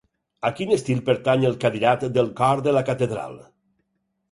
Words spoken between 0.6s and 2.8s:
estil pertany el cadirat del cor de